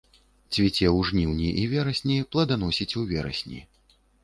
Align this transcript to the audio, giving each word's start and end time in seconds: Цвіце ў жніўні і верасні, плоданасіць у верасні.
Цвіце 0.53 0.87
ў 0.91 1.09
жніўні 1.09 1.49
і 1.65 1.67
верасні, 1.75 2.17
плоданасіць 2.33 2.91
у 3.03 3.07
верасні. 3.15 3.63